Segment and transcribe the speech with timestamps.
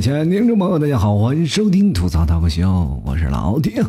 [0.00, 3.82] 亲爱的听众朋友，大家好，欢迎收听吐槽大哥秀，我是老丁。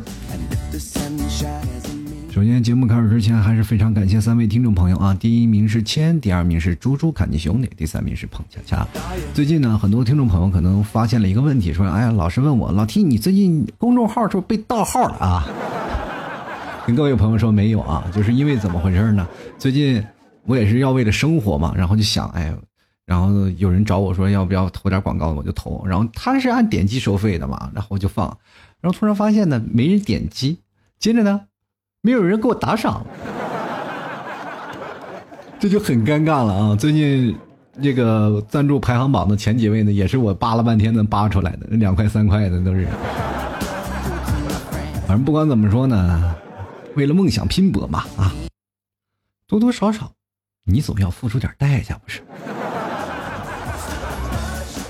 [2.31, 5.13] 首先，节目开始之前，还是非常感谢三位听众朋友啊！
[5.20, 8.88] 第一名是谦，第二名是猪猪侃尼兄弟，第三名是彭恰恰。
[9.33, 15.45] 最近呢，很多听众朋友可能发现了一个问题，说：“哎呀，老是问我老 T，你最近公众号是不是被盗号了啊？”
[16.87, 19.27] 跟各位朋友说没有啊，就是因为怎么回事呢？
[19.57, 20.01] 最近
[20.45, 22.53] 我也是要为了生活嘛，然后就想，哎。
[23.07, 25.81] 然后有人找我说要不要投点广告，我就投。
[25.88, 28.27] 然后他是按点击收费的嘛，然后我就放。
[28.81, 30.59] 然后突然发现呢，没人点击，
[30.99, 31.41] 接着呢，
[32.01, 33.05] 没有人给我打赏，
[35.57, 36.75] 这就很尴尬了啊！
[36.75, 37.34] 最近
[37.81, 42.85] 这个赞助排行榜的前几位呢，也是我扒了半天能扒出来的，两块三块的都是。
[45.07, 46.35] 反正不管怎么说呢，
[46.95, 48.34] 为了梦想拼搏嘛啊，
[49.48, 50.12] 多多少少，
[50.65, 52.21] 你总要付出点代价，不是？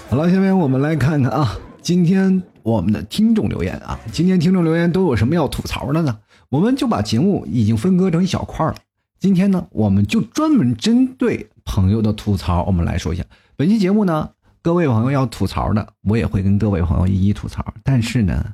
[0.09, 6.17] 好了，下面我们来看看啊，今天我们的听众留言啊，今天听众留言都有什么要吐槽的呢？
[6.47, 8.75] 我们就把节目已经分割成一小块了。
[9.19, 13.23] 今天呢，我们就专门针对朋友的吐槽，我们来说一下。
[13.57, 14.29] 本期节目呢，
[14.61, 17.65] 各位朋友要吐槽的，我也会跟各位朋友一一吐槽。
[17.83, 18.53] 但是呢，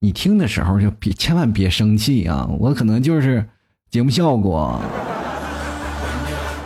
[0.00, 3.48] 你听的时候就别千万别生气啊，我可能就是
[3.90, 4.78] 节目效果，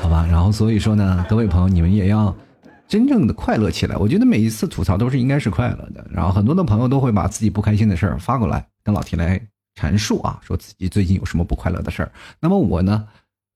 [0.03, 0.27] 好吧？
[0.29, 2.35] 然后所以说呢，各位朋友你们也要。
[2.89, 6.07] 真正的快乐起来，我觉得每一次吐槽都是应该是快乐的。
[6.11, 9.41] 然后很多的朋友都会把自己不开心的事儿发过来，跟老 T 来
[9.79, 12.13] 阐述啊，说自己最近有什么不快乐的事儿。
[12.41, 13.07] 那么我呢，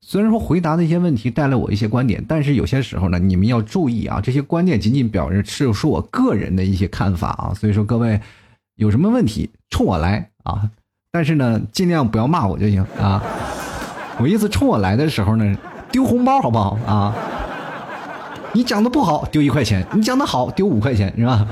[0.01, 7.55] 虽然说回答那些问题带来我一些观点，但是有些时候呢，你们要注意啊，这些观点仅仅表示是是我个人的一些看法啊。
[7.55, 8.20] 所以说各位
[8.77, 10.69] 有什么问题冲我来啊，
[11.12, 13.23] 但是呢，尽量不要骂我就行啊。
[14.19, 15.57] 我意思冲我来的时候呢，
[15.92, 17.14] 丢红包好不好啊？
[18.52, 21.46] 你讲的不好，丢一块钱；你讲的好，丢五块钱，是吧？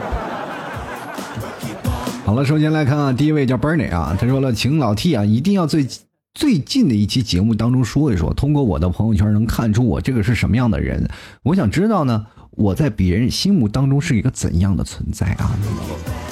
[2.25, 5.87] 好了，首先来看啊，第一位叫 Bernie 啊，他说了，请老 T 啊，一定要最
[6.35, 11.09] 最近的一期节目当中说一说，通过我的朋友圈能看出我这个是什么样的人。
[11.45, 15.57] 我想知道呢，我在别人心目当中是一个怎样的存在啊？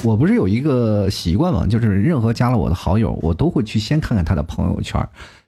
[0.03, 5.00] 我不是有一个习惯嘛，就是任何加了我的好友，我都会去先看看他的朋友圈。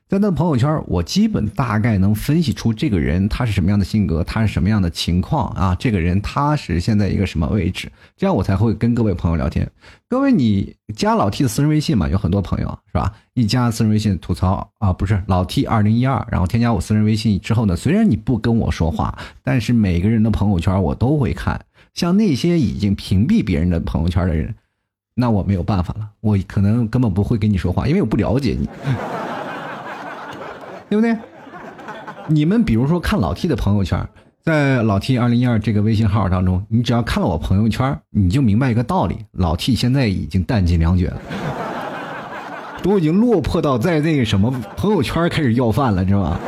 [0.09, 5.77] 在他的朋友圈，我基本大概能分析出这个人他是什么样的性格，他是什么样的情况啊？
[5.79, 7.93] 这个人他是现在一个什么位置？
[8.17, 9.71] 这样我才会跟各位朋友聊天。
[10.09, 12.09] 各位，你加老 T 的私人微信嘛？
[12.09, 13.13] 有很多朋友是吧？
[13.35, 19.15] 一加私人微信吐槽啊，不是老 T 二零一二，然后添加我私人微信之后呢，虽然你不跟我说话，
[19.45, 21.61] 但是每个人的朋友圈我都会看。
[21.93, 24.55] 像那些已经屏蔽别人的朋友圈的人，
[25.15, 28.67] 那我没有办法了，我可能根本不会跟你说话，因为我不了解你。
[30.89, 31.17] 对不对？
[32.29, 34.07] 你们比如说看老 T 的朋友圈，
[34.43, 41.21] 在老 T 二零一二这个微信号当中，你只要看了我朋友圈，你就明白一个道理：老 T 现在已经弹尽粮绝了，
[42.83, 46.41] 都已经落魄到在那个什么朋友圈开始要饭了，知道吧？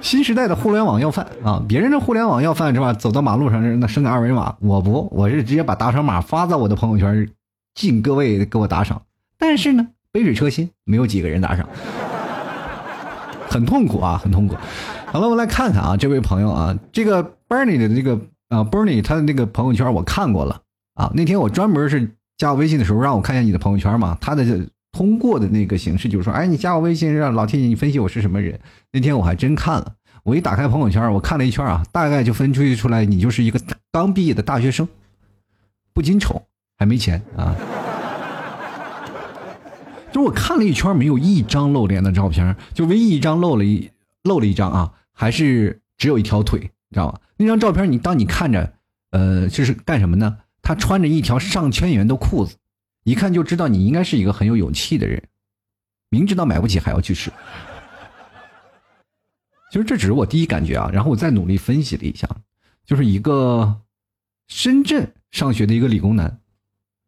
[0.00, 1.64] 新时代的互联网要饭啊！
[1.66, 2.92] 别人的互联网要饭是吧？
[2.92, 7.26] 走到马路上那伸个二维码，我不，我是直接把打赏码发在我的朋友圈，
[7.74, 9.02] 敬各位给我打赏。
[9.38, 9.88] 但是呢。
[10.14, 11.68] 杯水车薪，没有几个人打赏，
[13.50, 14.54] 很痛苦啊，很痛苦。
[15.06, 18.14] 好了，我们来看看啊，这位朋友啊，这个 Bernie 的这个
[18.48, 20.60] 啊，Bernie 他的那个朋友圈我看过了
[20.94, 21.10] 啊。
[21.16, 22.08] 那天我专门是
[22.38, 24.16] 加我微信的时候，让我看一下你的朋友圈嘛。
[24.20, 24.44] 他的
[24.92, 28.60] 通过的那个形式就是说，哎，你加我微信让老天爷你分析我是什么人。
[28.92, 33.60] 那天我还真看了，我一打开朋友圈，我看了一圈啊，大概就分析出来，你就是一个
[33.90, 34.86] 刚毕业的大学生，
[35.92, 36.40] 不仅丑，
[36.78, 37.56] 还没钱啊。
[40.14, 43.90] 就我看了一圈，没有一张露脸的照片，就唯一一张露了一
[44.22, 47.18] 露了一张啊，还是只有一条腿，你知道吗？
[47.36, 48.74] 那张照片，你当你看着，
[49.10, 50.38] 呃，就是干什么呢？
[50.62, 52.54] 他穿着一条上千元的裤子，
[53.02, 55.20] 一看就知道你应该是一个很有勇气的人，
[56.10, 57.32] 明知道买不起还要去试。
[59.72, 62.28] 其实这只是我第一感觉啊，然后我再努力分析了一下，
[62.86, 63.80] 就是一个
[64.46, 66.38] 深圳上学的一个理工男。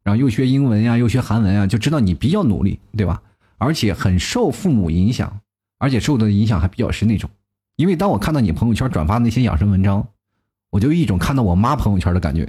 [0.06, 3.20] 然后又学英文呀，又学韩文呀，就知道你比较努力，对吧？
[3.58, 5.40] 而且很受父母影响，
[5.80, 7.28] 而且受的影响还比较深那种。
[7.74, 10.06] 因为当我看到你朋友圈转发那些养生文章，
[10.70, 12.48] 我就一种看到我妈朋友圈的感觉。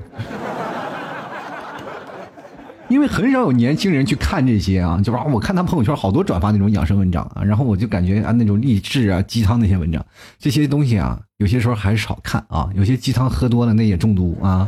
[2.89, 10.06] 因为很少有年轻人去看这些啊，就说我看他朋友圈好多转发那种养生文章啊，然后我就感觉啊那种励志啊、鸡汤那些文章，
[10.38, 12.69] 这些东西啊，有些时候还是少看啊。
[12.75, 14.68] 有些鸡汤喝多了那也中毒啊。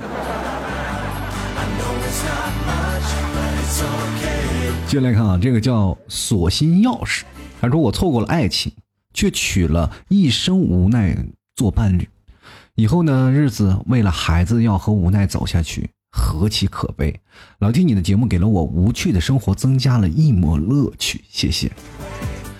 [4.90, 7.22] 接来看啊，这个叫锁心钥匙。
[7.62, 8.72] 他说：“我错过了爱情，
[9.14, 11.16] 却娶了一生无奈
[11.56, 12.10] 做伴侣。
[12.74, 17.14] 以后呢，日子为了孩子要和无奈走下去，何其可悲！
[17.60, 21.72] 老弟，你的节目给了我无趣的生活增加了一抹乐趣，谢谢。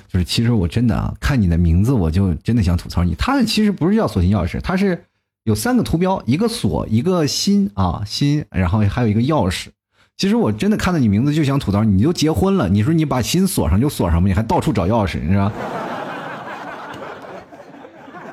[0.08, 3.16] 就是其实我真的啊，看你的名字我就真的想吐槽你。
[3.16, 5.04] 它其实不是叫锁心钥匙，它是
[5.46, 9.70] 有三个图标，一个锁，一个心啊心，然后还有一个钥匙。
[10.20, 15.50] 其实我真的看到你名字就想吐槽，你就结婚了，你说你把心锁上就锁上吧，你还到处找钥匙，是吧？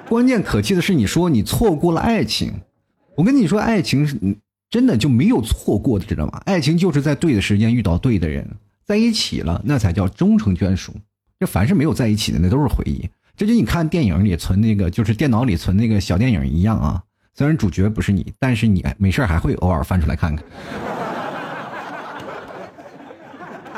[0.08, 2.52] 关键可气的是，你说你错过了爱情，
[3.14, 4.18] 我跟你说，爱情是
[4.68, 6.42] 真的就没有错过的，知道吗？
[6.44, 8.44] 爱情就是在对的时间遇到对的人，
[8.84, 10.92] 在一起了，那才叫终成眷属。
[11.38, 13.08] 这凡是没有在一起的，那都是回忆。
[13.36, 17.00] 这就你看电影里存那个，就是电脑里存那个小电影一样啊。
[17.32, 20.44] 虽然主角不是你，但是你没事还会偶尔翻出来看看。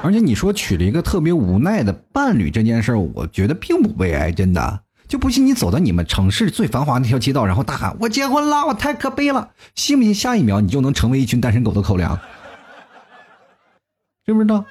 [0.03, 4.81] 而且你说娶了一个特别无奈的伴侣这件事儿，我觉得并不悲哀，真的。
[5.09, 12.19] 就不信你走到你们城市最繁华那条街道，然后大喊“我结婚了，我太可悲了”，信不信下一秒你就能成为一群单身狗的口粮？
[14.27, 14.67] 知不知道？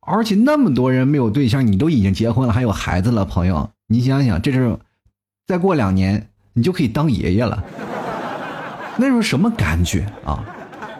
[0.00, 4.78] 而且那么多人没有对象，你都已经结婚了，还有孩子了，朋友，你想想，这是
[5.46, 7.64] 再过两年你就可以当爷爷了，
[8.98, 10.44] 那是什么感觉啊？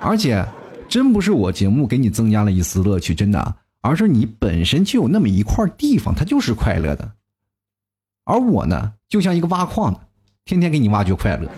[0.00, 0.42] 而且
[0.92, 7.12] 真不是我节目给你增加了一丝乐趣，真的，而是你本身就有那么一块地方，它就是快乐的。
[8.24, 10.00] 而我呢，就像一个挖矿的，
[10.44, 11.48] 天天给你挖掘快乐。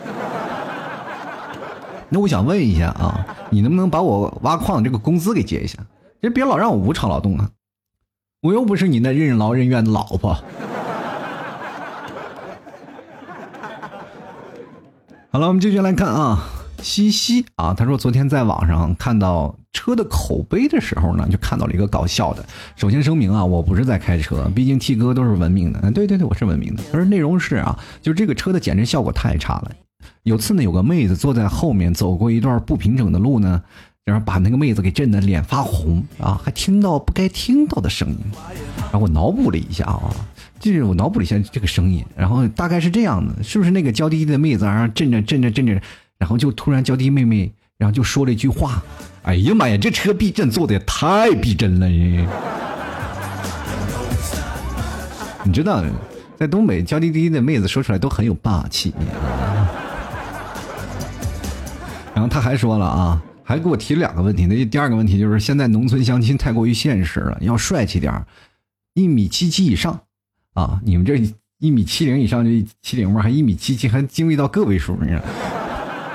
[2.09, 5.81] 那我想问一下啊，你能不能把我挖矿这个工资给结一下？
[6.21, 7.51] 别别老让我无偿劳动啊！
[8.41, 10.33] 我又不是你那任劳任怨的老婆。
[15.33, 16.39] 好了，我们继续来看啊，
[16.85, 22.45] 西西啊，他说昨天在网上看到车的口碑的时候呢，就看到了一个搞笑的。
[22.77, 25.81] 首先声明啊，我不是在开车，毕竟 T 哥都是文明的。
[25.91, 26.83] 对对对，我是文明的。
[26.93, 29.73] 他说内容是啊，就这个车的减震效果太差了。
[30.23, 33.63] 有次呢，有个妹子坐在后面走过一段不平整的路呢。
[34.05, 38.19] 然后把那个妹子给震得脸发红啊，还听到不该听到的声音。
[38.79, 40.15] 然后我脑补了一下啊，
[40.61, 45.81] 就是我脑补了一下这个声音，然后大概是这样的，是不是那个娇滴滴的妹子啊，震着震着震着，
[46.25, 48.83] 然后就突然娇滴妹妹，然后就说了一句话
[49.25, 51.87] ：“哎呀妈呀，这车避震做的也太逼真了！”
[55.45, 55.85] 你知道，
[56.39, 58.95] 在东北娇滴滴的妹子说出来都很有霸气。
[62.15, 63.23] 然后他还说了啊。
[63.43, 68.25] 还给我提了两个问题，那第二个问题就是现在农村相亲太过于现实了，要帅气点
[68.95, 70.01] 一米七七以上，
[70.55, 71.23] 啊，你们这
[71.59, 72.51] 一米七零以上就
[72.81, 73.21] 七零吗？
[73.21, 75.21] 还一米七七，还经历到个位数呢？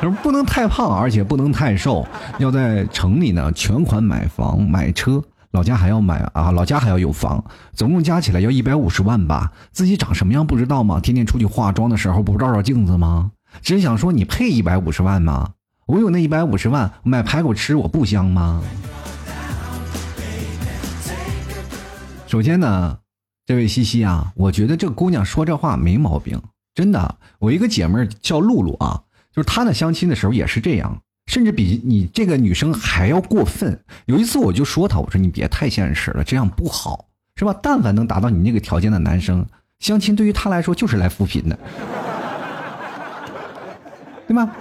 [0.01, 2.07] 他说不能太胖，而且不能太瘦，
[2.37, 7.43] 要在城里呢全款买房买车，老家还要买啊，老家还要有房，
[7.73, 9.51] 总共加起来要一百五十万吧？
[9.73, 11.01] 自己长什么样不知道吗？
[11.01, 13.31] 天天出去化妆的时候不照照镜子吗？
[13.61, 15.49] 只想说你配一百五十万吗？
[15.85, 18.61] 我有那一百五十万买排骨吃，我不香吗？
[22.25, 22.99] 首先呢，
[23.45, 26.41] 这位西西啊，我觉得这姑娘说这话没毛病，
[26.73, 27.15] 真的。
[27.39, 29.01] 我一个姐妹叫露露啊，
[29.39, 33.79] 就是她呢相亲的时候也是这样，甚至比你这个女生还要过分。
[34.05, 37.05] 有一次我就说他，我说你别太现实了，这样不好，
[37.37, 37.57] 是吧？
[37.63, 39.45] 但凡能达到你那个条件的男生，
[39.79, 41.57] 相亲对于他来说就是来扶贫的，
[44.27, 44.51] 对吗？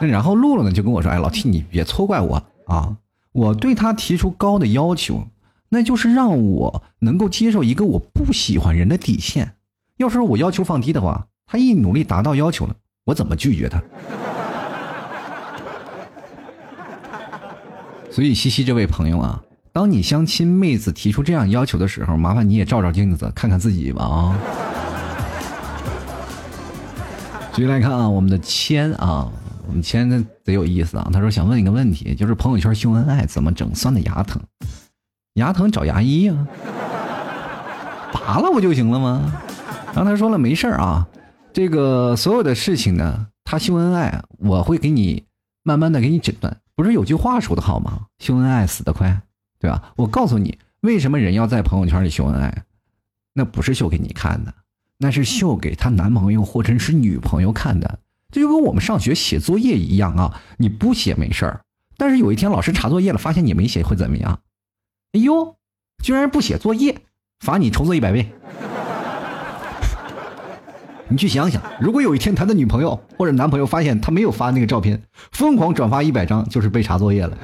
[0.00, 2.94] 然后露露呢就跟我说：“哎，老 T，你别错怪我啊！
[3.32, 5.28] 我对他提出高的要求，
[5.70, 9.52] 那就是让我能够接受一个我不喜欢人的底线。
[9.96, 13.82] 要是我要求放低的话，他一努力达到要求了，我怎么拒绝他？
[18.10, 19.40] 所以，西西这位朋友啊，
[19.72, 24.36] 当你相亲妹子提出这样要求的时候，麻烦你也照照镜子，看看自己吧啊！
[27.52, 29.30] 继续来看啊，我们的谦啊。”
[29.68, 31.08] 我们签的贼有意思啊！
[31.12, 33.72] 他说想问一个问题，就是朋友圈秀恩爱怎么整？
[33.72, 34.42] 酸的牙疼，
[35.34, 36.34] 牙疼找牙医呀，
[38.12, 39.32] 拔了不就行了吗？
[39.94, 41.06] 然后他说了没事啊，
[41.52, 45.24] 这个所有的事情呢，他秀恩爱，我会给你
[45.62, 46.56] 慢慢的给你诊断。
[46.76, 48.06] 不是有句话说的好吗？
[48.18, 49.20] 秀恩爱死得快，
[49.58, 49.92] 对吧？
[49.96, 52.64] 我告诉你，为什么人要在朋友圈里秀恩爱？
[53.34, 54.54] 那不是秀给你看的，
[54.98, 57.98] 那是秀给她男朋友或者是女朋友看的。
[58.30, 60.40] 这就跟我们上学写作业一样啊！
[60.56, 61.60] 你不写没事儿，
[61.96, 64.40] 但是有一天老师查作业了，发现你没写会怎么样？
[65.12, 65.56] 哎呦，
[66.02, 66.96] 居然不写作业，
[67.40, 68.30] 罚你重做一百遍。
[71.10, 75.02] 你去想想，如果有一天他的女朋友或者男朋友发现他没有发那个照片，
[75.32, 77.36] 疯狂转发一百张，就是被查作业了。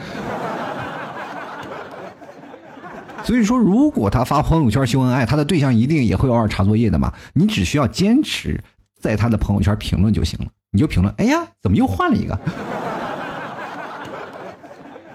[3.25, 7.13] 所以说，如果他发朋友圈秀恩爱，他的对象一定也会偶尔查作业的嘛？
[7.33, 8.63] 你只需要坚持
[9.01, 10.47] 在他的朋友圈评论就行了。
[10.71, 12.39] 你就评论，哎呀，怎么又换了一个？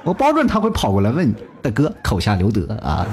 [0.04, 3.08] 我保准他会跑过来问你，大哥口下留德啊。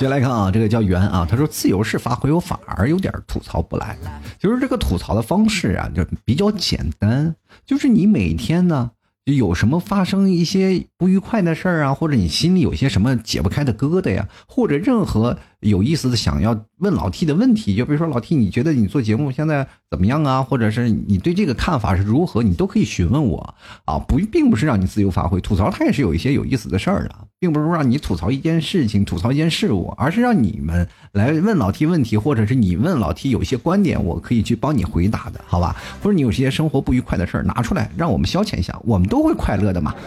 [0.00, 3.98] 接下来看啊，这个叫袁啊，他说自由式发挥我反而有点吐槽不来，
[4.38, 8.92] 就是这个吐槽的方式啊，就比较简单，就是你每天呢。
[9.26, 20.42] 有什么发生一些不愉快的事儿啊，或者你心里有些什么解不开的疙瘩呀，或者任何有意思的想要问老 T 的问题，就比如说老 T，你觉得你做节目现在怎么样啊？
[20.42, 23.54] 或者是你对这个看法是如何，你都可以询问我
[23.84, 35.74] 啊，不，并不是让你自由发挥，吐槽它也是有一些有意思的事儿的，并不是说让你吐槽一件事情、吐槽一件事物，而是让你们来问老 T 问题，或者是你问老 T 有些观点，我可以去帮你回答的，好吧？
[36.02, 39.94] 或者你有些生活不愉快的事儿拿出来，让我们消遣一下，我们都会快乐的嘛。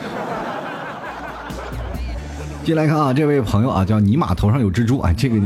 [2.63, 5.41] 进来看啊，这位朋友啊，叫尼玛头上有蜘蛛啊，这个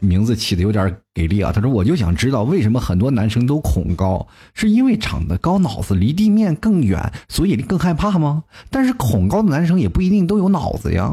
[0.00, 1.52] 名字起的有点给力啊。
[1.52, 8.42] 他说，我就想知道为什么很多男生都恐高，是因为长得高，脑子离地面更远，所以更害怕吗？
[8.70, 11.12] 但是恐高的男生也不一定都有脑子呀。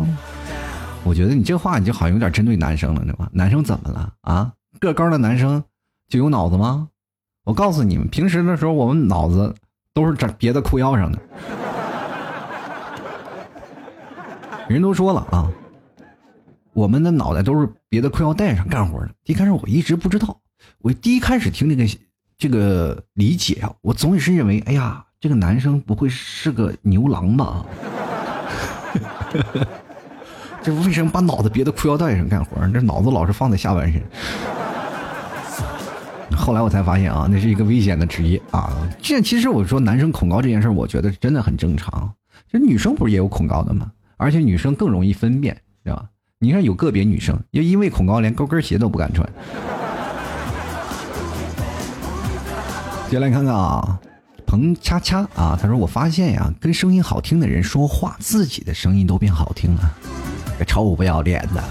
[1.04, 3.30] 我觉得你这话你就好像有点针对男生了，对吧？
[3.34, 4.54] 男生怎么了啊？
[4.80, 5.64] 个高的男生
[6.08, 6.88] 就有脑子吗？
[7.44, 9.54] 我告诉你们，平时的时候我们脑子
[9.94, 11.20] 都是长别的裤腰上的。
[14.68, 15.50] 人都说了啊，
[16.78, 19.10] 我们的脑袋都是别的裤腰带上干活的。
[19.26, 20.40] 一开始我一直不知道，
[20.78, 21.88] 我第一开始听这个
[22.38, 27.66] 这个理解啊，我总也是认为，哎呀，这个男生不会是个牛郎吧？
[30.62, 32.56] 这为什么把脑子别在裤腰带上干活？
[32.72, 34.00] 这脑子老是放在下半身。
[36.38, 38.88] 后来我才发现啊，那是一个危险的职业啊。
[39.02, 42.14] 这其实我说男生恐高这件事，我觉得真的很正常。
[42.52, 43.92] 这女生不是也有恐高的吗？
[44.16, 46.06] 而且女生更容易分辨，对吧？
[46.40, 49.28] 你看有个别女生，就因为恐高，连高跟鞋都不敢穿。
[53.10, 54.00] 接下来看看啊，
[54.46, 59.98] 彭恰恰啊，他说：“我发现呀，跟声音好听的人说话，自己的声音都变好听了。”
[60.68, 61.64] 臭不要脸的！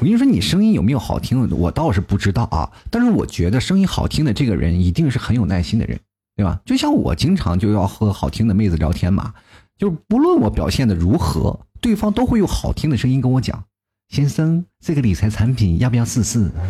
[0.00, 2.70] 我跟你说，你声音有没有好听，我倒是不知道啊。
[2.90, 6.00] 但是我觉得声音好听的这个人，一定是很有耐心的人，
[6.34, 6.58] 对吧？
[6.64, 9.34] 就像我经常就要和好听的妹子聊天嘛，
[9.76, 11.60] 就是不论我表现的如何。
[11.82, 13.62] 对方都会用好听的声音跟我讲
[14.08, 16.48] ：“先生，这个理财产品要不要试试？”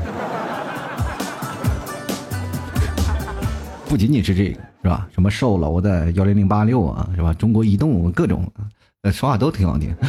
[3.88, 5.06] 不仅仅是这个，是吧？
[5.12, 7.32] 什么售楼的幺零零八六啊，是吧？
[7.34, 8.50] 中国移动各种，
[9.02, 9.94] 呃，说话都挺好听。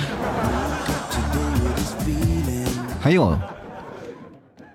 [2.99, 3.37] 还有，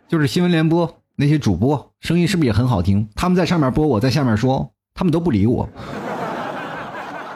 [0.06, 3.09] 就是新闻联播那些主播声音是不是也很好听？
[3.14, 5.68] 他们在上面播，我在下面说，他们都不理我，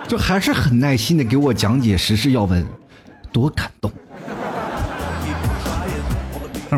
[0.07, 2.65] 就还是很耐心的给我讲解时事要闻。
[3.33, 3.91] 多感动！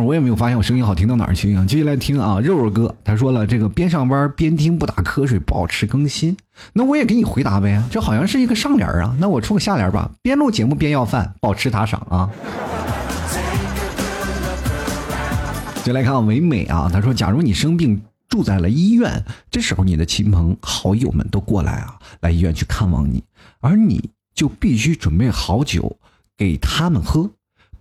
[0.04, 1.64] 我也没有发现我声音好听到哪儿去啊。
[1.66, 6.36] 接下来听啊，肉肉哥他说了，这个边上班边听不打瞌睡，保持更新。
[6.72, 9.16] 那我也给你回答呗，这好像是一个上联啊。
[9.18, 12.30] 那我出个下联吧，边录节目边要饭，保持打赏啊。
[15.82, 23.24] 接来看唯美啊，他说，假如你生病住在了医院，这时候你的亲朋好友们都过来啊，来医院去看望你，
[23.60, 25.96] 而你就必须准备好酒。
[26.36, 27.28] 给他们喝，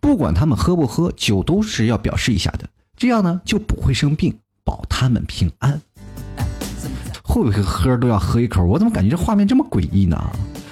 [0.07, 4.33] 不管他们喝不喝酒，都是要表示一下的，这样呢就不会生病，
[4.63, 5.81] 保他们平安。
[7.21, 8.63] 会不会喝都要喝一口？
[8.63, 10.17] 我怎么感觉这画面这么诡异呢？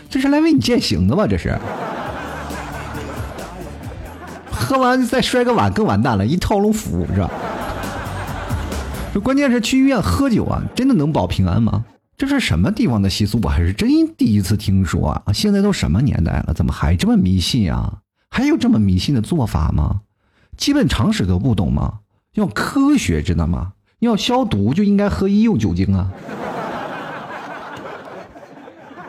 [0.09, 1.27] 这是来为你践行的吧？
[1.27, 1.59] 这是，
[4.49, 7.29] 喝完再摔个碗更完蛋了，一套龙服务是吧？
[9.13, 11.83] 这关键是去医院喝酒啊，真的能保平安吗？
[12.17, 13.37] 这是什么地方的习俗？
[13.43, 15.33] 我还是真第一次听说啊！
[15.33, 17.97] 现在都什么年代了，怎么还这么迷信啊？
[18.35, 20.01] 还有这么迷信的做法吗？
[20.57, 21.99] 基本常识都不懂吗？
[22.33, 23.71] 要科学知道吗？
[23.99, 26.11] 要消毒就应该喝医用酒精啊！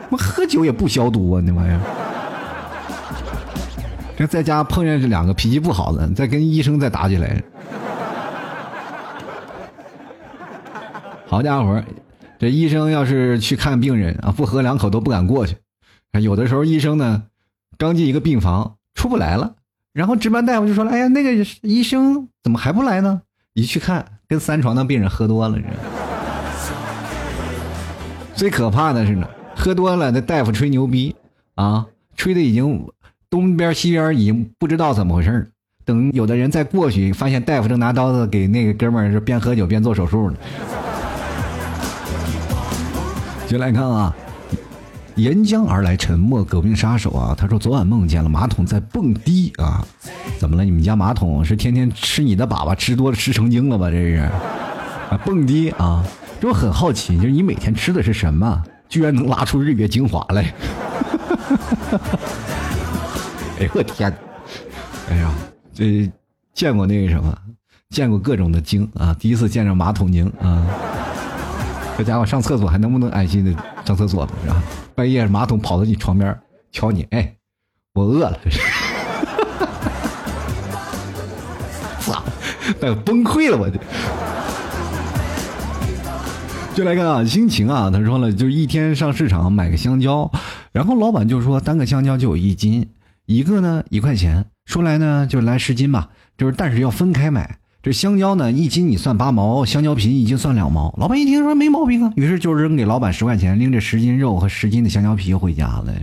[0.09, 1.79] 我喝酒也不消毒啊，那玩意儿。
[4.15, 7.43] 这在家碰见这两个脾气不好的，再跟医生再打起来，
[11.27, 11.83] 好家伙！
[12.39, 15.57] 这医生要是去看病人啊，不喝两口都不敢过去。
[16.13, 17.23] 有的时候医生呢，
[17.77, 19.53] 刚进一个病房出不来了，
[19.93, 23.21] 然后值班大夫就说了：“哎呀，那个医生怎么还不来呢？”
[23.53, 25.55] 一去看，跟三床的病人喝多了。
[28.33, 31.15] 最可怕的是呢，喝多了那大夫吹牛逼
[31.53, 31.85] 啊，
[32.15, 32.87] 吹的已经
[33.29, 35.47] 东边西边已经不知道怎么回事
[35.85, 40.37] 等有的人再过去，发现大夫正拿刀子给那个哥们儿是边喝酒边做手术呢。
[43.47, 44.15] 就来看啊，
[45.17, 47.35] 沿江而来，沉默革命杀手啊！
[47.35, 49.83] 他说昨晚梦见了马桶在蹦迪啊，
[50.37, 50.63] 怎么了？
[50.63, 53.89] 你们家马桶是天天吃你的粑粑吃多了吃成精了吧？
[53.89, 54.17] 这是。
[55.09, 56.05] 啊，蹦迪啊，
[56.39, 60.43] 就很好奇，就是你每天吃的是什么，居然能拉出日月精华来。
[63.59, 64.15] 哎呦我天！
[65.09, 65.33] 哎呀，
[65.73, 66.07] 这
[66.53, 67.35] 见过那个什么，
[67.89, 70.67] 见过各种的精啊，第一次见着马桶精啊。
[71.97, 73.51] 这家伙上厕所还能不能安心的
[73.83, 74.31] 上厕所呢？
[74.43, 74.61] 是吧？
[74.93, 76.37] 半夜马桶跑到你床边
[76.71, 77.33] 敲你，哎，
[77.95, 78.39] 我饿了。
[81.99, 82.23] 操！
[82.79, 83.79] 那崩溃了，我就。
[86.75, 90.31] 就来看啊，心情啊，他说了，就一天上市场买个香蕉，
[90.71, 92.87] 然后老板就说单个香蕉就有一斤，
[93.25, 97.57] 一个呢一块钱，说来呢就来十斤吧，就是但是要分开买。
[97.87, 100.93] 这香蕉呢一斤你算八毛，香蕉皮一斤算两毛。
[100.97, 105.95] 老板一听说没毛病啊，于是就扔给老板十块钱，拎着十斤肉和十斤的香蕉皮回家了。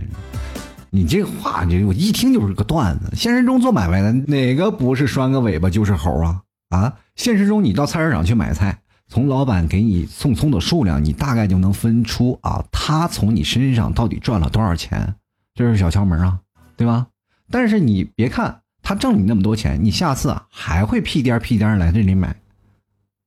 [0.89, 3.11] 你这话，这我一听就是个段子。
[3.13, 6.41] 现实中做买卖的哪个不是拴个尾巴就是猴啊？
[6.69, 6.91] 啊！
[7.15, 8.75] 现实中你到菜市场去买菜。
[9.07, 15.13] 从老板给你送葱的数量，你大概就能分出啊，他从你身上到底赚了多少钱，
[15.53, 16.39] 这是小窍门啊，
[16.75, 17.05] 对吧？
[17.51, 22.35] 但是你别看他挣你那么多钱，你下次啊还会屁颠屁颠来这里买。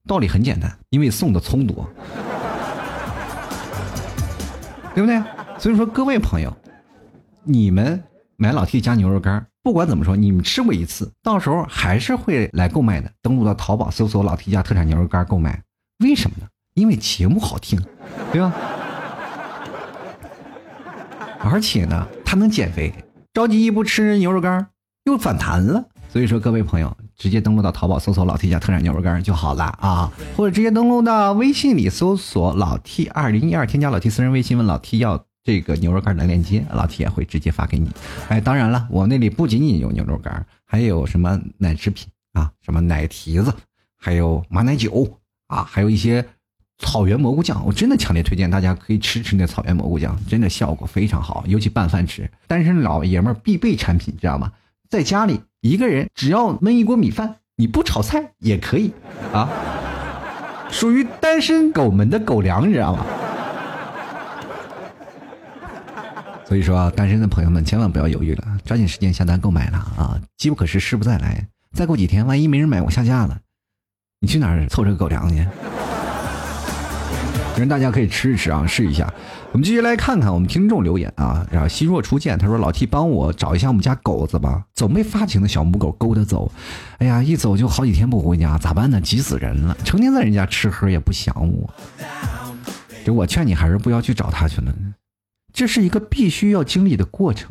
[0.07, 1.85] 道理很简单，因为送的葱多，
[4.95, 5.21] 对不对？
[5.59, 6.57] 所以说各位朋友，
[7.43, 8.00] 你们
[8.37, 13.11] 买老 T 家牛肉干，不管怎么说，你们吃过一次，到时候还是会来购买的。
[13.21, 15.61] 登录到淘宝搜索老 T 家特产牛肉干购买。
[15.99, 16.47] 为什么呢？
[16.75, 17.85] 因为节目好听，
[18.31, 18.55] 对吧？
[21.41, 22.95] 而且呢，它能减肥。
[23.35, 24.69] 着急一不吃牛肉干
[25.09, 25.85] 又反弹了。
[26.11, 37.90] 所以说，各位朋友，直接登录到淘宝搜索“老 T 家特产牛肉干就好了啊，或者直接登录到微信里搜索“老 T 二零一二”，添加老 T 私人微信，问老 T 要这个牛肉干的链接，老 T 会直接发给你。
[38.29, 43.53] 哎，当然了，我那里不仅仅有牛肉干还有什么奶制品啊，什么奶提子，
[43.97, 45.18] 还有马奶酒。
[45.49, 46.23] 啊，还有一些
[46.79, 54.53] 草原蘑菇酱，我真的强烈推荐大家可以吃吃那草原蘑菇酱，真的效果非常好，尤其拌饭吃，单身老爷们必备产品，知道吗？
[54.88, 58.90] 在家里一个人只要焖一锅米饭，你不炒菜也可以
[59.35, 59.51] 啊，
[60.70, 63.05] 属于单身狗们的狗粮，你知道吗？
[66.46, 70.18] 所以说，单身的朋友们千万不要犹豫了，抓紧时间下单购买了啊！
[70.38, 73.38] 机不可失，失不再来，再过几天万一没人买，我下架了。
[74.20, 75.46] 你去哪儿凑这个狗粮去？
[77.61, 79.12] 人大家可以吃一吃啊，试一下。
[79.53, 81.47] 我们继续来看看我们听众留言啊。
[81.51, 86.51] 然后希若初见，他说：“老 T 帮我找一下我们家狗子吧，总被发情的小母狗勾着走。
[86.99, 89.01] 哎呀，一走就好几天不回家，咋办呢？
[89.01, 89.77] 急死人了！
[89.85, 91.68] 成天在人家吃喝也不想我。
[93.05, 94.75] 就我劝你还是不要去找他去了，
[95.53, 97.51] 这是一个必须要经历的过程，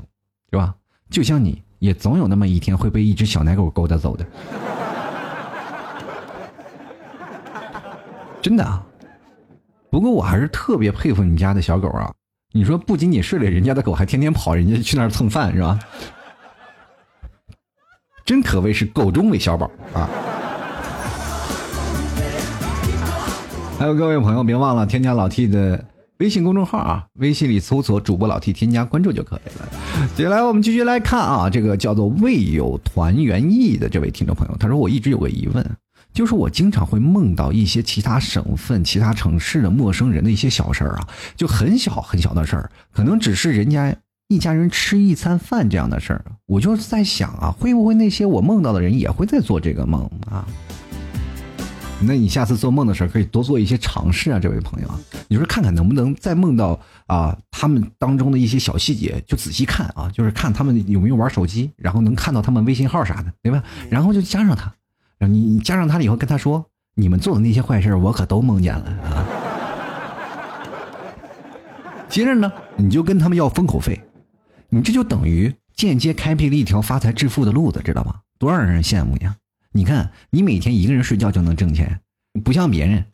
[0.52, 0.76] 是吧？
[1.10, 4.26] 就像你也总有那么一天会被一只小奶狗勾搭走的。
[8.40, 8.86] ”真的啊，
[9.98, 12.14] 不过我还是特别佩服你家的小狗啊！
[12.54, 15.80] 你说不仅仅睡了人家的狗，还天天跑人家去那儿蹭饭是吧？
[18.24, 20.08] 真可谓是狗中韦小宝啊！
[23.80, 25.84] 还有各位朋友，别忘了添加老 T 的
[26.20, 29.68] 微信公众号啊，微信里搜索主播老 T，添加关注就可以了。
[30.16, 35.68] 接下来我们继续来看啊，这个叫做“未有团圆意”的这位听众朋友，他说：“我一直有个疑问。”
[36.18, 43.96] 就是我经常会梦到一些其他省份、其他城市的陌生人的一些小事儿啊，就很小很小的事儿，可能只是人家
[44.28, 46.26] 一家人吃一餐饭这样的事儿。
[46.48, 50.44] 我就在想啊，会不会那些我梦到的人也会在做这个梦啊？
[52.02, 63.62] 那你下次做梦的时候可以多做一些尝试啊，这位朋友啊，你说看看能不能再梦到啊他们当中的一些小细节，就仔细看啊，就是看他们有没有玩手机，然后能看到他们微信号啥的，对吧？
[63.92, 64.74] 然后就加上他。
[65.20, 69.26] 你你加上他了以后，跟他说，你们做的那些坏事，我可都梦见了啊。
[72.08, 74.00] 接着呢，你就跟他们要封口费，
[74.70, 78.16] 你这就等于间接开辟了一条发财致富的路子，知道吗？
[78.40, 79.36] 多让人羡慕呀！
[79.72, 82.00] 你看，你每天一个人睡觉就能挣钱，
[82.44, 83.06] 不像别人，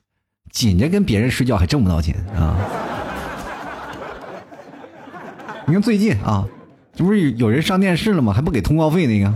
[0.51, 2.57] 紧着跟别人睡觉还挣不到钱啊。
[5.65, 6.45] 你看最近啊，
[6.93, 8.33] 这不是有人上电视了吗？
[8.33, 9.33] 还不给通告费那个。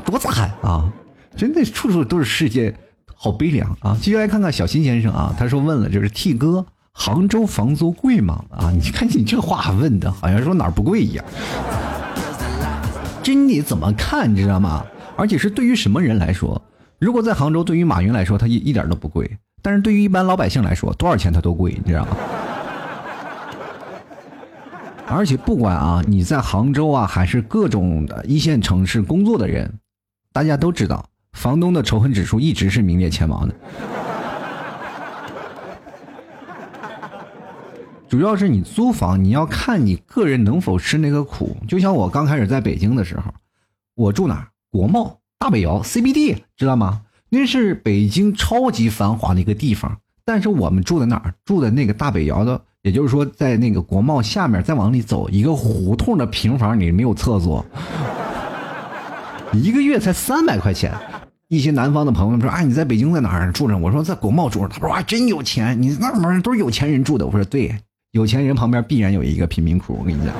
[0.00, 0.92] 多惨啊！
[1.36, 2.74] 真的处处都是世界，
[3.14, 3.96] 好悲凉啊！
[4.00, 8.44] 继续来看看小新先生啊，他说问了，就是 T 哥，杭州房租贵吗？
[8.50, 11.24] 啊，你看你这话问的，好像说哪儿不贵一样。
[13.22, 14.84] 真你怎么看，你知道吗？
[15.16, 16.60] 而且是对于什么人来说？
[16.98, 19.26] 如果在杭州，对于马云来说，他一一点都不贵；
[19.62, 22.16] 但是对于一般老百姓来说，多少钱他都贵，你知道吗？
[25.06, 29.72] 而且不管啊，你在杭州啊，还是各种的一线城市工作的人，
[30.38, 33.52] 大家都知道，房东的仇恨指数一直是名列前茅的。
[38.08, 41.56] 主要是你租房，你要看你个人能否吃那个苦。
[41.66, 43.34] 就像我刚开始在北京的时候，
[43.96, 44.46] 我住哪儿？
[44.70, 47.00] 国贸大北窑 CBD，知道吗？
[47.30, 49.98] 那是北京超级繁华的一个地方。
[50.24, 51.34] 但是我们住在哪儿？
[51.44, 57.66] 住在那个大北窑的，也就是说，在那个国贸下面再往里走一个胡同的平房里没有厕所，
[59.52, 60.92] 一个月才三百块钱。
[61.48, 65.80] 一些南方的朋友说：“啊，你在北京在哪儿住着？”我说：“在国贸住着。”他说：“哇，真有钱！
[65.80, 67.74] 你那门都是有钱人住的。”我说：“对。”
[68.12, 70.34] 有钱人旁边必然有一个贫民窟，我跟你讲，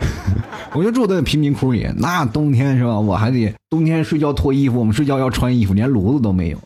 [0.74, 1.86] 我就住在贫民窟里。
[1.96, 2.98] 那冬天是吧？
[2.98, 6.58] 我还得冬天睡觉脱衣服，我们睡觉要穿衣服，连炉子都没有。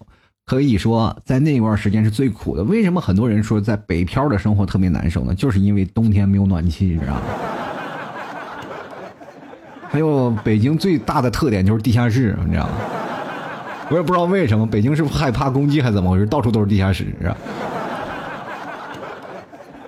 [0.47, 2.65] 可以说，在那段时间是最苦的。
[2.65, 5.35] 为什么很多人说在北漂的生活特别难受呢？
[5.35, 7.23] 就是因为冬天没有暖气，你知道吗？
[9.89, 12.73] 还有北京最大的特点就是地下室，你知道吗？
[13.89, 16.27] 我也不知道为什么，北京是害怕攻击还是怎么回事？
[16.27, 17.07] 到处都是地下室，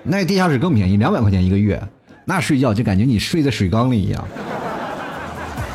[0.03, 1.81] 那地下室更便宜，两百块钱一个月，
[2.23, 4.25] 那睡觉就感觉你睡在水缸里一样。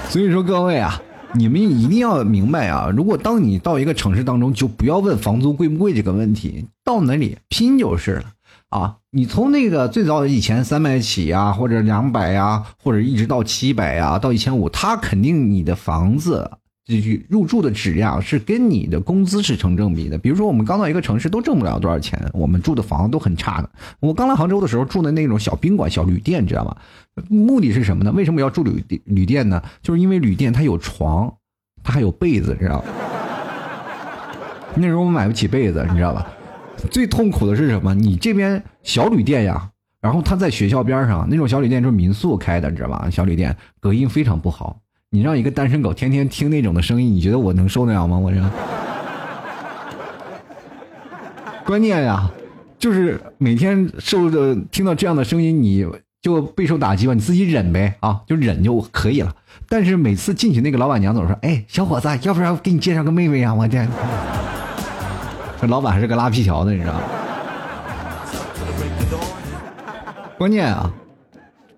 [0.08, 1.00] 所以说各位啊，
[1.34, 8.24] 你们一定要明白啊，如果当你到一个城市当中，就不要问房租贵不贵这个问题，到哪里拼就是了
[8.70, 8.96] 啊。
[9.10, 16.50] 你从那个最早以前三百起呀，或者两百呀，或者一直到七百呀，到一千五，他肯定你的房子。
[16.86, 17.00] 这
[17.30, 20.18] 入住的质量是跟你的工资是成正比的。
[20.18, 23.70] 比如说，我们刚到一个城市都挣不了多少钱，我们住的房子都很差的。
[24.00, 26.76] 我刚来杭州的时候住的那种小宾馆、小旅店，知道吗？
[27.30, 28.12] 目的是什么呢？
[28.12, 29.62] 为什么要住旅旅店呢？
[29.80, 31.32] 就是因为旅店它有床，
[31.82, 32.88] 它还有被子，知道吧？
[34.76, 36.26] 那时候我买不起被子，你知道吧？
[36.90, 37.94] 最痛苦的是什么？
[37.94, 43.08] 你这边小旅店呀，然后他在学校边上，那种小旅店就是民宿开的，你知道吧？
[43.10, 44.78] 小旅店隔音非常不好。
[45.10, 48.18] 你让一个单身狗天天听那种的声音，你觉得我能受得了吗？
[48.18, 48.40] 我这
[51.64, 52.30] 关键呀，
[52.78, 55.86] 就是每天受着听到这样的声音，你
[56.20, 59.34] 就备受打击吧，你自己忍呗啊，就忍就可以了。
[59.68, 63.88] 但是每次进去，那个老板娘总说：“哎，小伙子，要不然给你介绍个妹妹呀？”我天，
[65.60, 67.00] 这老板还是个拉皮条的，你知道吗？
[70.36, 70.92] 关键啊，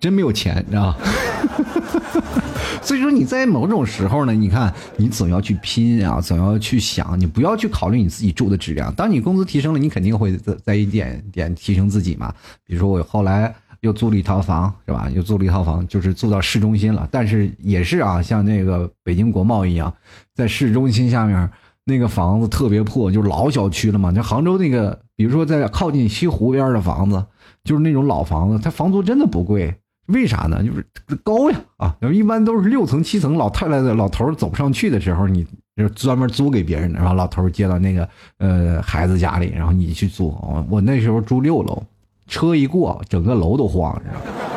[0.01, 0.97] 真没有钱，你知道吗？
[2.83, 8.95] 所以说你在某种时候呢，你看你总要去拼啊，总要去想，你不要去考虑你自己住的质量。
[8.95, 12.33] 当你工资提升了，你肯定会在在一点点提升自己嘛。
[12.65, 15.09] 比如说我后来又租了一套房，是吧？
[15.15, 17.09] 又租了一套房，就是租到市中心了。
[17.11, 19.93] 但是也是啊，像那个北京国贸一样，
[20.35, 21.51] 在市中心下面
[21.87, 24.13] 那个房子特别破，就是老小区了嘛。
[24.13, 27.25] 就杭州那个，比如说在靠近西湖边的房子，
[27.65, 29.75] 就是那种老房子，它房租真的不贵。
[30.09, 30.63] 为啥呢？
[30.63, 30.87] 就是
[31.25, 31.97] 高呀啊！
[32.13, 35.45] 一般都是六层、七层，老太太的老头走不上去的时候，你
[35.77, 40.33] 就专门租给别人的，然后老头接到那个呃孩子家里，然后你去租。
[40.69, 41.83] 我那时候住六楼，
[42.29, 44.56] 车一过，整个楼都晃，你知道吗？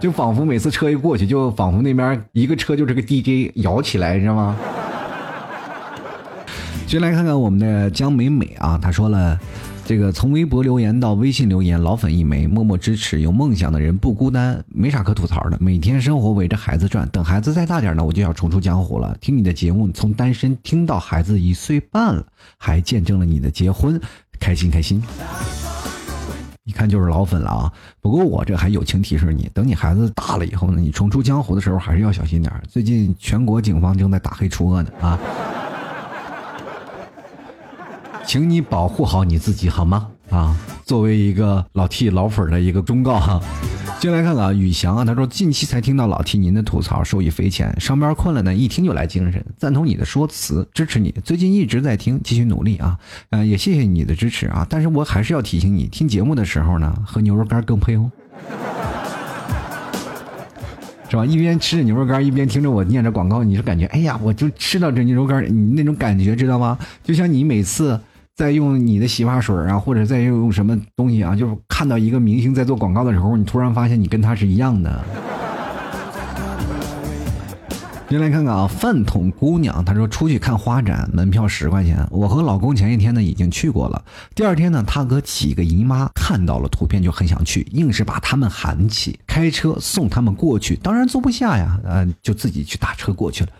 [0.00, 4.56] 就仿佛每次车一过去，就仿佛那边一个车就是个 DJ 摇起来，知道吗？
[6.86, 9.38] 先来看看我们的江美美啊，她说了。
[9.84, 13.20] 这个从微博留言到微信留言，老粉一枚，默默支持。
[13.22, 15.58] 有梦想的人不孤单，没啥可吐槽的。
[15.60, 19.16] 每天生活围着孩子转，等孩子再大点呢，我就要重出江湖了。
[19.20, 22.24] 听你的节目，从单身听到孩子一岁半了，
[22.56, 24.00] 还见证了你的结婚，
[24.38, 25.02] 开心开心。
[26.70, 27.72] 一看就是老粉了啊！
[28.00, 32.62] 不过我这还友情提示你，等你孩子大了以后呢，你重出江湖的时候还是要小心点。
[32.68, 35.18] 最近全国警方正在打黑除恶呢啊！
[38.24, 40.06] 请你保护好你自己好吗？
[40.30, 43.40] 啊，作为一个老 T 老粉的一个忠告哈。
[43.98, 47.78] 进来看看啊，宇翔啊，他说近期才听到老 T 您的吐槽，受益匪浅。
[47.78, 49.44] 上班困了呢，一听就来精神。
[49.58, 51.14] 赞同你的说辞，支持你。
[51.22, 52.96] 最近一直在听，继续努力啊。
[53.28, 54.66] 嗯，也谢谢你的支持啊。
[54.70, 58.10] 但是我还是要提醒你，听节目的时候呢，和牛肉干更配哦，
[61.10, 61.26] 是吧？
[61.26, 66.78] 一边吃着牛肉干，一边听着我念着广告，你就感觉哎呀，我就吃到这牛肉干，你那种感觉知道吗？
[67.02, 68.00] 就像你每次。
[68.36, 75.04] 在用你的洗发水啊，或者在用什么东西啊，就是看到一个明星在做广告的时候，你突然发现你跟他是一样的。
[78.08, 82.04] 先来看看啊，饭桶姑娘，她说出去看花展，门票十块钱。
[82.10, 90.74] 我和老公前一天呢已经去过了，第二天呢，他和几个姨妈看到了图片就很想去，硬是把他们喊起，开车送他们过去。
[90.74, 93.50] 当然坐不下呀，嗯，就自己去打车过去了。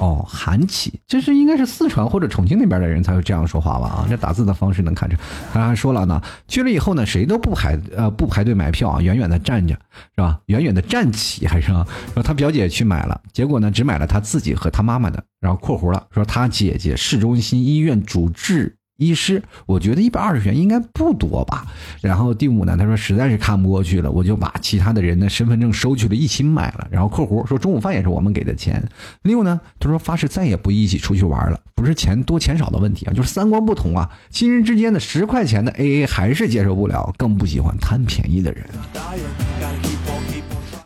[0.00, 3.86] 哦，喊起，这是应该是四川或者重庆那边的人才会这样说话吧？
[3.86, 5.16] 啊，这打字的方式能看出。
[5.52, 9.78] 他还说了呢，去了以后呢，谁都不排呃不排队买票啊，远远的站着
[10.16, 10.40] 是吧？
[10.46, 18.76] 远远的站起还是说他表姐去买了，结果呢只买了他自己和他妈妈的，然后括弧了说他姐姐市中心医院主治。
[19.02, 21.66] 医师，我觉得一百二十元应该不多吧。
[22.00, 26.86] 然后第五呢，他说实在是看不过去了，我就把其他的人的身份证收去了，一起买了。
[26.90, 28.82] 然后括弧说中午饭也是我们给的钱。
[29.22, 34.10] 六呢，他说发誓再也不一起出去玩了，不是钱多钱少的问题啊，就是三观不同啊。
[34.30, 38.64] 亲人之间的十块钱的 AA 还是接受不了，更不喜欢贪便宜的人。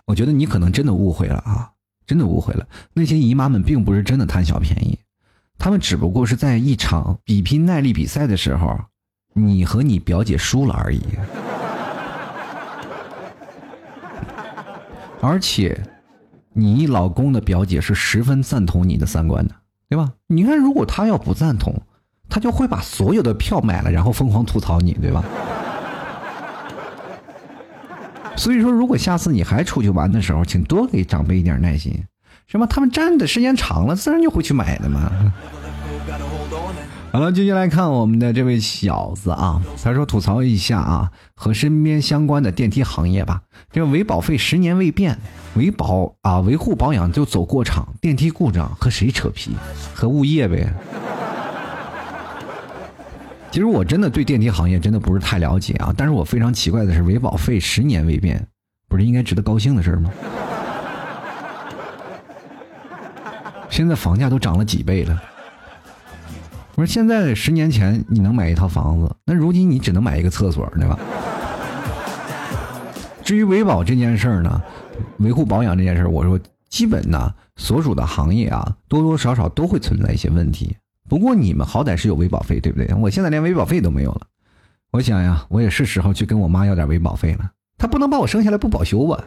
[0.07, 1.71] 我觉得你可能真的误会了啊，
[2.07, 2.67] 真的误会了。
[2.95, 4.99] 那些姨妈们并不是真的贪小便宜。
[5.59, 8.79] 他们只不过是在一场比拼耐力比赛的时候，
[9.33, 11.01] 你和你表姐输了而已。
[15.21, 15.81] 而且，
[16.53, 19.55] 你老公的表姐是十分赞同你的三观的，
[19.89, 20.13] 对吧？
[20.27, 21.75] 你看，如果他要不赞同，
[22.29, 25.25] 他就会把所有的票买了，然后疯狂吐槽你，对吧？
[28.37, 32.05] 所以说，如果下次你还出去玩的时候，请多给长辈一点耐心。
[32.47, 32.67] 什么？
[32.67, 35.11] 他们站的时间长了，自然就会去买的嘛。
[37.13, 43.41] 好了，继续来看我们的这位小子啊，他说吐槽一下啊，和身边相关的电梯行业吧。
[43.73, 45.19] 这个维保费十年未变，
[45.55, 49.53] 维保啊维护保养就走过场，电梯故障和谁扯皮？
[49.95, 50.71] 和物业呗。
[53.51, 58.47] 其实我真的对电梯行业真的不是太了解啊，但是我非常奇怪的是，维保费十年未变，
[58.89, 60.11] 不是应该值得高兴的事吗？
[63.77, 65.23] 现在房价都涨了几倍了。
[66.77, 70.99] 我说现在十年前你能买一套房子，那如今你只能买一个厕所，对吧？
[73.23, 74.63] 至于维保这件事儿呢，
[75.19, 80.75] 维护保养这件事儿，我说基本呢，所属的行业啊，多多少少都会存在一些问题。
[81.07, 82.91] 不过你们好歹是有维保费，对不对？
[82.95, 84.23] 我现在连维保费都没有了。
[84.91, 87.51] 我想呀，我也是时候去跟我妈要点维保费了。
[87.77, 89.23] 她不能把我生下来不保修吧？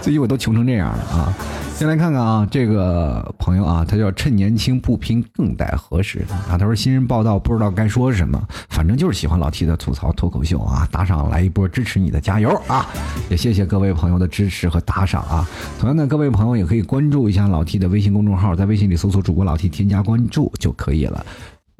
[0.00, 1.32] 最近我都穷成这样了啊！
[1.82, 6.56] 先来看看啊，这个朋友啊，他叫趁年轻不拼更待何时啊？
[6.56, 12.86] 他说新人报道不知道该说什么，反正就是喜欢老 T 的吐槽脱口秀啊，打赏来一波支持你的，加油啊！
[13.28, 15.44] 也谢谢各位朋友的支持和打赏啊。
[15.80, 21.26] 同样的，各位朋友也可以关注一下老 T 的微信公众号，在微信里搜索主播老 T，添加关注就可以了。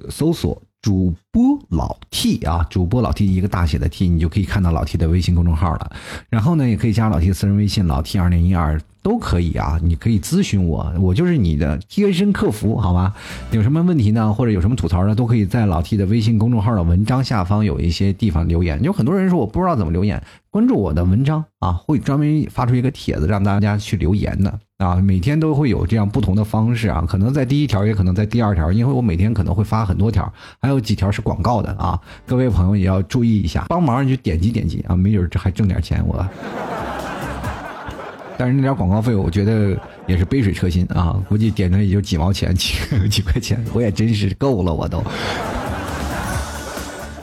[0.09, 5.93] 搜索主播老 T 啊，主播老 T 一个大写的 T，你就可以看到老 T 的微信公众号了。
[6.29, 8.81] 然后呢，也可以加老 T 的私人微信老 T 二零一二。
[9.03, 13.13] 都可以啊，你可以咨询我，我就是你的贴身客服，好吧？
[13.51, 18.83] 有什么问题呢，或者有什么吐槽呢，都可以在老 T 的微信公众号的文章下方有一些地方留言。
[18.83, 24.95] 有很多人说我不知道怎么留言，关注我的文章啊，会专门发出一个帖子让大家去留言的啊。
[24.95, 32.01] 每天都会有这样不同的方式啊，可能在第一条，也可能在第二条，因为我每天可能会发很多条，还有几条是广告的啊。
[32.25, 36.25] 各位朋友也要注意一下，帮忙你就点击点击啊，没准这还挣点钱我。
[38.43, 41.17] 但是那点广告费，我觉得也是杯水车薪啊！
[41.29, 42.75] 估计点的也就几毛钱、几
[43.09, 45.01] 几块钱，我也真是够了，我都。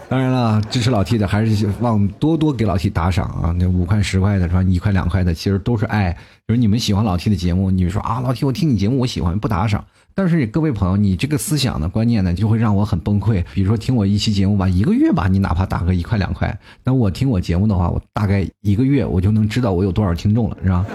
[0.07, 3.53] 当然了，支持老 T 的还是希望多多给老 T 打赏啊！
[3.59, 4.63] 那五块、十块的是吧？
[4.63, 6.15] 一块、两块的，其实都是爱。
[6.47, 9.83] 就是你们喜欢老 T 的节目，你说啊，老 T，我听你节目，我喜欢，不打赏。
[10.19, 13.41] 但是各位朋友，你这个思想的观念呢，就会让我很崩溃。
[13.53, 20.85] 比如说听我一期节目吧，一个月吧，你哪怕打个一块两块，那我听我节目的话，我大概一个月我就能知道我有多少听众了，是吧？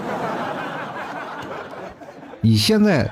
[2.39, 3.11] 你现在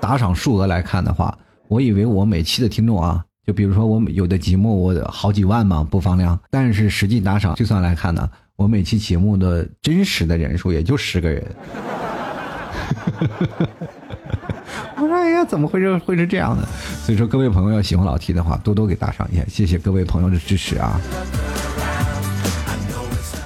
[0.00, 1.38] 打赏数额来看的话，
[1.68, 11.46] 我以为我每期的听众啊，就比如说我有的节目我好几万嘛播放量，但是实际打赏计算来看呢，我每期节目的真实的人数也就十个人。
[14.96, 16.66] 我说哎呀，怎么会是会是这样的？
[17.04, 21.00] 所以说各位朋友要喜欢老 T 的话，多多给打赏一下，谢谢各位朋友的支持啊！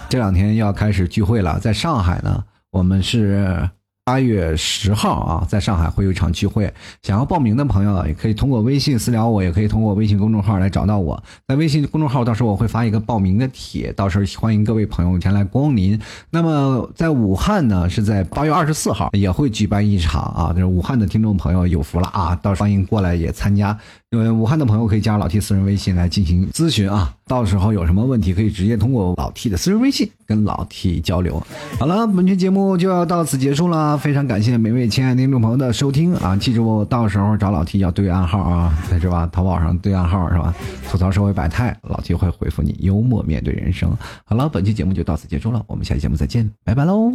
[0.08, 3.68] 这两天要开始聚会了，在上海呢，我们是。
[4.08, 11.22] 八月十号啊，在上海会有一场聚会，想要报名的朋友也可以通过微信私聊我，也可以通过微信公众号来找到我。
[11.46, 16.00] 在微信公众号，到时候我会发一个报名的帖，到时候欢迎各位朋友前来光临。
[16.30, 23.78] 那么在武汉呢，是在八月二十四号也会举办一场啊，就是武汉的听众朋友有福了啊，到时候欢迎过来也参加。
[24.10, 27.14] 因为武汉的朋友可以加老 T 私人微信来进行咨询啊。
[27.28, 31.40] 到时候有什么问题可以直接通过老 T 的私人微信跟老 T 交流。
[31.78, 36.34] 好了，本期节目就要到此结束了，非常感谢每位亲爱的听众朋友的收听啊！
[36.36, 39.28] 记住，到时候找老 T 要对暗号啊，是吧？
[39.30, 40.54] 淘宝上对暗号是吧？
[40.90, 43.94] 吐槽社会百态，老 T 会回复你，幽默面对人生。
[44.24, 47.12] 好了，本期节目就到此结束了，我们下期节目再见，拜拜喽！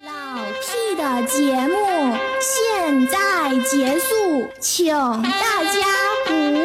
[0.00, 0.10] 老
[0.62, 1.74] T 的节目
[2.40, 5.80] 现在结束，请大家
[6.28, 6.61] 鼓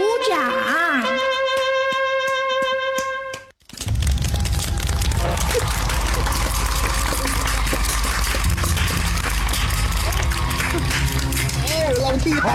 [12.07, 12.49] 皇帝好，